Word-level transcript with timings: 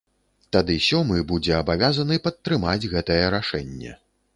Тады 0.55 0.77
сёмы 0.85 1.21
будзе 1.33 1.53
абавязаны 1.61 2.21
падтрымаць 2.27 2.89
гэтае 2.97 3.23
рашэнне. 3.41 3.99